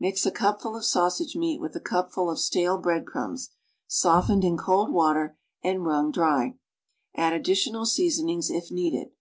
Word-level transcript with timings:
Mix 0.00 0.26
a 0.26 0.32
cupful 0.32 0.74
of 0.76 0.84
sausage 0.84 1.36
meat 1.36 1.60
witli 1.60 1.76
a 1.76 1.80
cupful 1.80 2.28
of 2.32 2.40
stale 2.40 2.78
bread 2.78 3.06
crumbs, 3.06 3.50
softened 3.86 4.42
in 4.42 4.56
cohl 4.58 4.90
water 4.90 5.38
and 5.62 5.86
wrung 5.86 6.10
dry; 6.10 6.56
add 7.14 7.32
additional 7.32 7.86
seasonings, 7.86 8.50
if 8.50 8.72
needed. 8.72 9.12